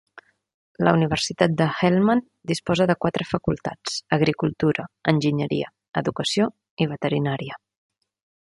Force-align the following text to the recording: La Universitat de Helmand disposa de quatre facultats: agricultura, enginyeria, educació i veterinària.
La 0.85 0.91
Universitat 0.97 1.51
de 1.59 1.67
Helmand 1.81 2.25
disposa 2.51 2.87
de 2.91 2.95
quatre 3.05 3.27
facultats: 3.33 3.99
agricultura, 4.19 4.87
enginyeria, 5.15 5.71
educació 6.05 6.49
i 6.85 6.89
veterinària. 6.97 7.61